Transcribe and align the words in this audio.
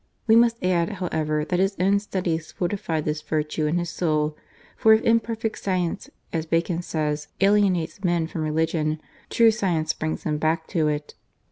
We 0.25 0.35
must 0.35 0.63
add, 0.63 0.93
however, 0.93 1.45
that 1.45 1.59
his 1.59 1.75
own 1.79 1.99
studies 1.99 2.51
fortified 2.51 3.05
this 3.05 3.21
virtue 3.21 3.67
in 3.67 3.77
his 3.77 3.91
soul; 3.91 4.35
for 4.75 4.93
if 4.95 5.03
imperfect 5.03 5.59
science, 5.59 6.09
as 6.33 6.47
Bacon 6.47 6.81
says, 6.81 7.27
alienates 7.39 8.03
men 8.03 8.25
from 8.25 8.41
religion, 8.41 8.99
true 9.29 9.51
science 9.51 9.93
brings 9.93 10.23
them 10.23 10.39
back 10.39 10.65
to 10.69 10.87
it. 10.87 11.13